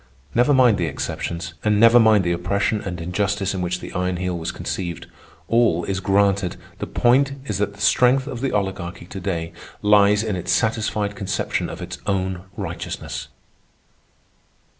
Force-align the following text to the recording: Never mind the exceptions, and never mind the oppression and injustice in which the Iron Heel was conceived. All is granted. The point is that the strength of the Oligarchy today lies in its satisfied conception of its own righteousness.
Never 0.33 0.51
mind 0.51 0.79
the 0.79 0.87
exceptions, 0.87 1.53
and 1.63 1.79
never 1.79 1.99
mind 1.99 2.23
the 2.23 2.31
oppression 2.31 2.81
and 2.81 2.99
injustice 2.99 3.53
in 3.53 3.61
which 3.61 3.81
the 3.81 3.93
Iron 3.93 4.17
Heel 4.17 4.35
was 4.35 4.51
conceived. 4.51 5.05
All 5.47 5.83
is 5.83 5.99
granted. 5.99 6.55
The 6.79 6.87
point 6.87 7.33
is 7.45 7.59
that 7.59 7.75
the 7.75 7.81
strength 7.81 8.25
of 8.25 8.41
the 8.41 8.51
Oligarchy 8.51 9.05
today 9.05 9.53
lies 9.83 10.23
in 10.23 10.35
its 10.35 10.51
satisfied 10.51 11.15
conception 11.15 11.69
of 11.69 11.83
its 11.83 11.99
own 12.07 12.45
righteousness. 12.57 13.27